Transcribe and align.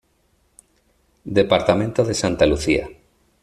Departamento 1.25 2.03
de 2.03 2.15
Santa 2.15 2.47
Lucía. 2.47 2.89